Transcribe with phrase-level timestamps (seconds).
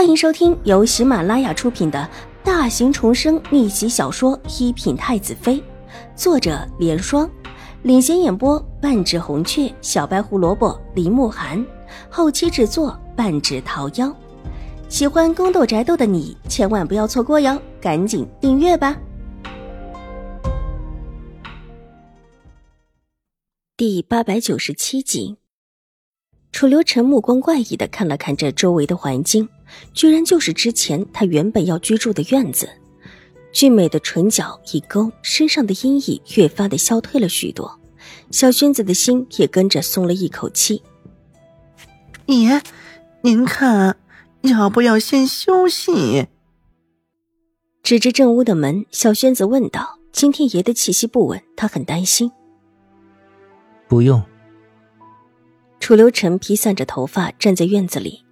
[0.00, 2.08] 欢迎收听由喜马拉雅出品的
[2.42, 5.56] 大型重生逆袭小说《一品太子妃》，
[6.16, 7.30] 作者：莲霜，
[7.82, 11.62] 领衔演播：半指红雀、小白胡萝卜、林慕寒，
[12.08, 14.10] 后期制作：半指桃夭。
[14.88, 18.98] 喜欢宫斗宅斗的你千万不要错过哟，赶紧订阅吧！
[23.76, 25.36] 第八百九十七集。
[26.52, 29.48] 楚留臣目光怪异的看了看这周围的环境，
[29.92, 32.68] 居然就是之前他原本要居住的院子。
[33.52, 37.80] 俊美的唇角一勾，身上的阴翳越发的消退了许多，
[38.30, 40.82] 小轩子的心也跟着松了一口气。
[42.26, 42.62] 爷，
[43.22, 43.96] 您看，
[44.42, 46.28] 要不要先休息？
[47.82, 52.30] 指着正屋的门，小轩子问道：“今天爷的气息不稳，他很担心。”
[53.88, 54.22] 不用。
[55.80, 58.22] 楚留臣披散着头发站在院子里，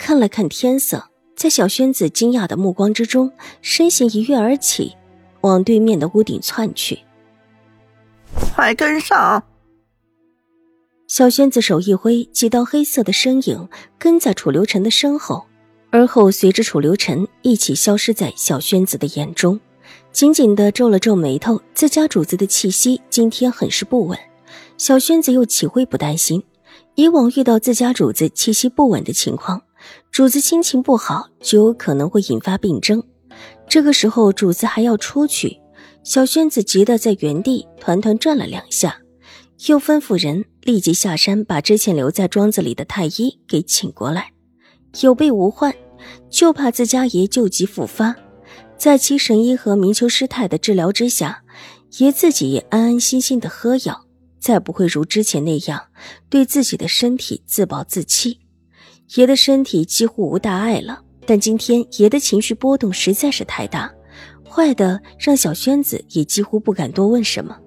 [0.00, 3.30] 看了看天色，在小轩子惊讶的目光之中，
[3.60, 4.96] 身形一跃而起，
[5.42, 6.98] 往对面的屋顶窜去。
[8.54, 9.44] 快跟上！
[11.06, 15.44] 小轩子手一挥，几道黑色的身影跟在楚留臣的身后，
[15.90, 19.60] 而后随着楚留臣一起消失在小轩子的眼中，
[20.12, 21.60] 紧紧的皱了皱眉头。
[21.74, 24.18] 自家主子的气息今天很是不稳，
[24.78, 26.42] 小轩子又岂会不担心？
[26.94, 29.62] 以往遇到自家主子气息不稳的情况，
[30.20, 33.02] 主子心情不好就有可能会引发病症。
[33.66, 35.58] 这个时候主子还要出去，
[36.04, 39.00] 小轩子急得在原地团团转了两下，
[39.68, 44.34] 又吩咐人立即下山把之前留在庄子里的太医给请过来。
[45.00, 45.74] 有备无患，
[46.28, 48.14] 就怕自家爷旧疾复发。
[48.76, 51.44] 在七神医和明秋师太的治疗之下，
[51.96, 54.04] 爷自己也安安心心的喝药。
[54.38, 55.86] 再不会如之前那样
[56.28, 58.40] 对自己的身体自暴自弃。
[59.16, 63.92] 爷的身体几乎无大碍了，但今天爷的情绪波动实在是太大，
[64.48, 67.58] 坏的让小轩子也几乎不敢多问什么。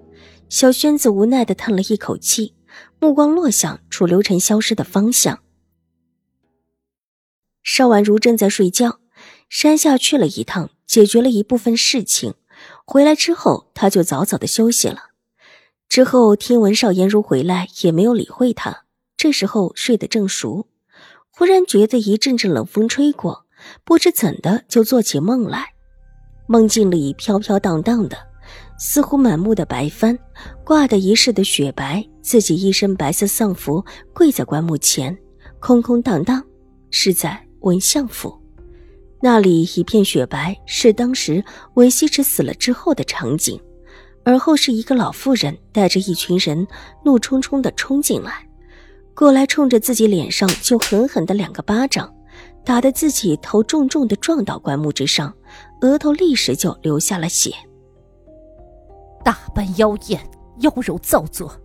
[0.48, 2.54] 小轩子无奈的叹了一口气，
[3.00, 5.40] 目光落向楚留臣消失的方向。
[7.62, 9.00] 邵婉如正在睡觉，
[9.50, 12.36] 山下去了一趟，解决了一部分事情，
[12.86, 15.10] 回来之后他就早早的休息了。
[15.90, 18.86] 之后听闻邵颜如回来，也没有理会他。
[19.18, 20.68] 这时候睡得正熟，
[21.36, 23.46] 忽然觉得一阵阵冷风吹过，
[23.84, 25.74] 不知怎的就做起梦来。
[26.48, 28.16] 梦境里飘飘荡荡的，
[28.78, 30.18] 似乎满目的白帆，
[30.64, 33.84] 挂的一世的雪白，自己一身白色丧服
[34.14, 35.18] 跪在棺木前，
[35.60, 36.44] 空空荡荡，
[36.92, 38.40] 是在文相府。
[39.20, 41.44] 那里一片雪白，是当时
[41.74, 43.60] 文西池死了之后的场景。
[44.24, 46.66] 而后是一个老妇人带着一群人
[47.04, 48.48] 怒冲冲的冲进来，
[49.16, 52.14] 过来冲着自己脸上就狠狠的两个巴掌，
[52.66, 55.34] 打得自己头重重的撞到棺木之上，
[55.82, 57.52] 额头立时就流下了血。
[59.24, 60.20] 大般妖艳，
[60.60, 61.56] 妖柔造作，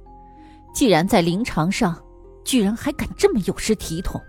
[0.74, 2.00] 既然在灵场上，
[2.44, 4.20] 居然还敢这么有失体统，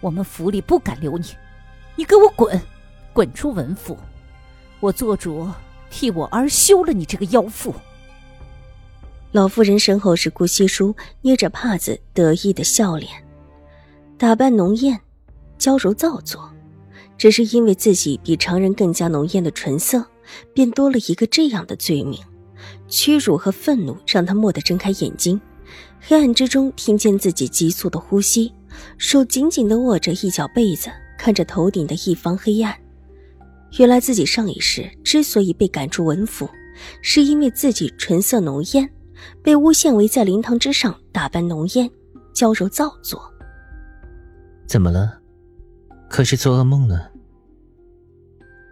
[0.00, 1.26] 我们府里不敢留你，
[1.94, 2.60] 你给我滚，
[3.12, 3.96] 滚出文府，
[4.80, 5.48] 我做主。
[5.90, 7.74] 替我儿休了你这个妖妇！
[9.32, 13.10] 老妇人身后是顾惜书，捏着帕子得意的笑脸，
[14.16, 14.98] 打扮浓艳，
[15.58, 16.50] 娇柔造作。
[17.18, 20.06] 只是因为自己比常人更加浓艳的唇色，
[20.54, 22.18] 便多了一个这样的罪名。
[22.88, 25.40] 屈辱和愤怒让他蓦地睁开眼睛，
[26.00, 28.52] 黑暗之中听见自己急促的呼吸，
[28.96, 32.74] 手紧紧地握着一角被子，看着头顶的一方黑暗。
[33.78, 36.48] 原来自己上一世之所以被赶出文府，
[37.02, 38.88] 是因为自己唇色浓艳，
[39.42, 41.90] 被诬陷为在灵堂之上打扮浓艳、
[42.32, 43.20] 娇柔造作。
[44.66, 45.18] 怎么了？
[46.08, 47.10] 可是做噩梦了？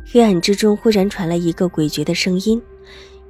[0.05, 2.63] 黑暗之中忽然传来一个诡谲的声音，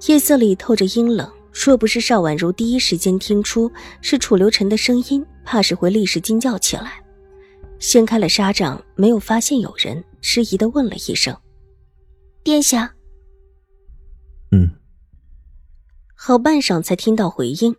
[0.07, 1.31] 夜色里透着阴冷。
[1.53, 3.73] 若不是邵婉如第一时间听出
[4.03, 7.03] 是楚留臣的声音，怕是会立时惊叫起来。
[7.79, 11.35] 掀开了纱帐，没有发现有人，迟疑的问了一声。
[12.45, 12.95] 殿下，
[14.53, 14.71] 嗯，
[16.29, 17.77] 好半晌才听到回应。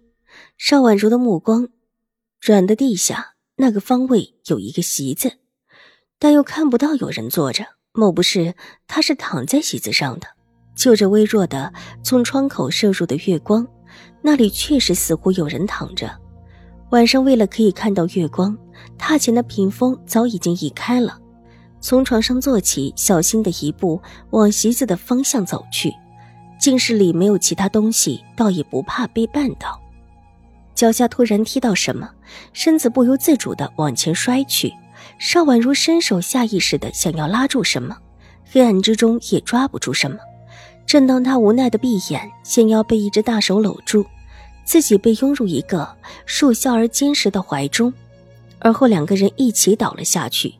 [0.57, 1.67] 邵婉如的目光
[2.39, 5.33] 转的地下那个方位有一个席子，
[6.17, 7.65] 但又看不到有人坐着。
[7.91, 8.55] 莫不是
[8.87, 10.27] 他是躺在席子上的？
[10.77, 13.67] 就着微弱的从窗口射入的月光，
[14.21, 16.09] 那里确实似乎有人躺着。
[16.91, 18.57] 晚上为了可以看到月光，
[18.97, 21.19] 榻前的屏风早已经移开了。
[21.81, 25.91] 从床上坐起，小心的一步往席子的方向走去。
[26.59, 29.79] 静室里没有其他东西，倒也不怕被绊倒。
[30.75, 32.09] 脚下突然踢到什么，
[32.53, 34.73] 身子不由自主的往前摔去，
[35.19, 37.97] 邵婉如伸手下意识的想要拉住什么，
[38.51, 40.17] 黑暗之中也抓不住什么。
[40.85, 44.05] 正当他无奈的闭眼，先要被一只大手搂住，
[44.63, 45.87] 自己被拥入一个
[46.25, 47.93] 瘦削而坚实的怀中，
[48.59, 50.55] 而后两个人一起倒了下去。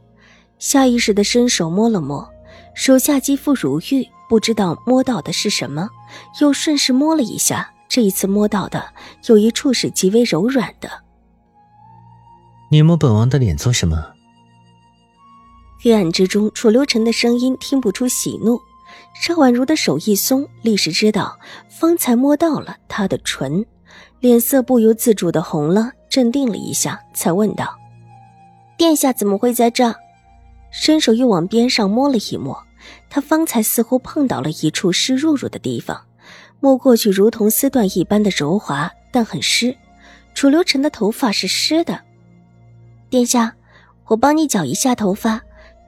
[0.59, 2.27] 下意识的伸手摸了摸，
[2.73, 5.89] 手下肌肤如玉，不知道摸到的是什么，
[6.41, 8.93] 又顺势摸了一下，这一次摸到的
[9.27, 10.89] 有一处是极为柔软的。
[12.69, 14.13] 你摸本王的脸做什么？
[15.81, 18.59] 黑暗之中，楚留臣的声音听不出喜怒。
[19.13, 21.39] 邵婉如的手一松，立时知道
[21.69, 23.65] 方才摸到了他的唇，
[24.19, 27.75] 脸色不由自主的红了，镇定了一下，才问道
[28.77, 29.95] ：“殿下怎么会在这？”
[30.71, 32.61] 伸手又往边上摸了一摸，
[33.09, 36.05] 他方才似乎碰到了一处湿漉漉的地方，
[36.59, 39.75] 摸过去如同丝缎一般的柔滑，但很湿。
[40.33, 41.99] 楚留臣的头发是湿的，
[43.09, 43.55] 殿下，
[44.05, 45.41] 我帮你绞一下头发，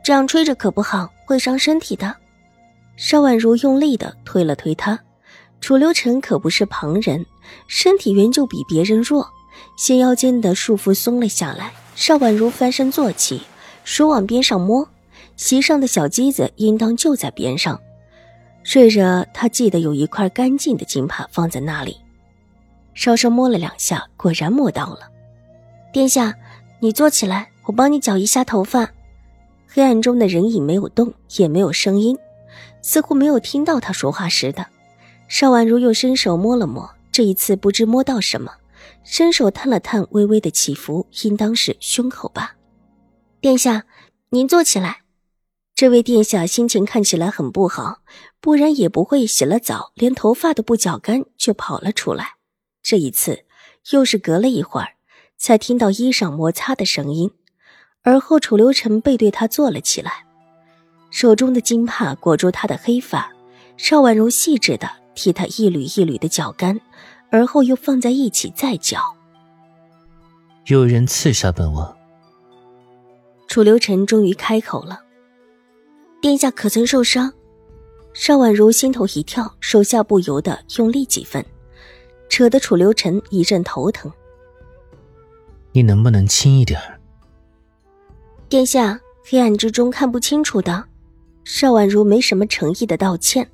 [0.04, 2.16] 这样吹着可不好，会伤身体的。
[2.96, 5.00] 邵婉如用力的推了推他，
[5.62, 7.26] 楚留臣可不是旁人，
[7.68, 9.30] 身体原就比别人弱，
[9.78, 11.72] 纤腰间的束缚松了下来。
[11.96, 13.42] 邵婉如翻身坐起，
[13.84, 14.90] 手往边上摸，
[15.40, 17.80] 席上的小机子应当就在边上。
[18.62, 21.96] 睡着，他记得有一块干净的金帕放在那里，
[22.94, 25.10] 稍稍摸了两下，果然摸到了。
[25.94, 26.36] 殿下，
[26.82, 28.92] 你坐起来，我帮你绞一下头发。
[29.66, 32.18] 黑暗中的人影没有动，也没有声音。
[32.82, 34.66] 似乎没有听到他说话似的，
[35.30, 38.52] 邵婉如又伸手摸了摸，这一次不知摸到什么，
[39.06, 42.58] 伸手探了探，微微的起伏，应当是胸口吧。
[43.40, 43.86] 殿下，
[44.32, 45.04] 您坐起来。
[45.80, 48.00] 这位殿下心情看起来很不好，
[48.42, 52.34] 不然也不会洗了澡，连头发都不绞干就跑了出来。
[52.84, 53.46] 这一次
[53.92, 54.96] 又是隔了一会儿，
[55.38, 57.32] 才听到衣裳摩擦的声音，
[58.02, 60.26] 而后楚留臣背对他坐了起来。
[61.12, 63.32] 手中的金帕裹住他的黑发，
[63.78, 66.82] 邵婉如细致的替他一缕一缕的绞干，
[67.32, 69.16] 而后又放在一起再绞。
[70.66, 71.96] 有人刺杀本王。
[73.48, 75.04] 楚留臣终于开口了
[76.22, 77.32] ：“殿下可曾受伤？”
[78.14, 81.46] 邵婉如心头一跳，手下不由得用力几分，
[82.28, 84.12] 扯得楚留臣一阵头疼。
[85.72, 86.82] 你能不能轻一点
[88.50, 90.84] 殿下，黑暗之中看不清楚的。
[91.46, 93.50] 邵婉如没什么诚意的道歉，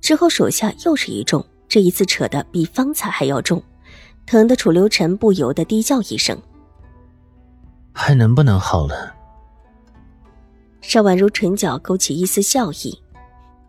[0.00, 3.62] 之后手下又是一重，这一次扯得比方才还要重，
[4.26, 6.40] 疼得楚留臣不由得低叫一声
[7.92, 9.14] ：“还能不能好了？”
[10.88, 12.98] 邵婉如唇角勾起一丝笑意：“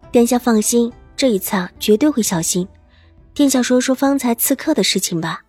[0.09, 2.65] 殿下放心，这一次啊绝对会小心。
[3.33, 5.43] 殿下说说方才刺客的事情吧。”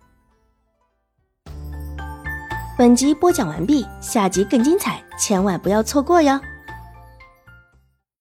[2.77, 6.37] 本集播讲完毕，下集更精彩，千万不要错过哟。